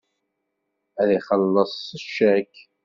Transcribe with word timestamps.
Ad 1.01 1.09
ixelleṣ 1.17 1.71
s 1.89 2.01
ccak. 2.07 2.53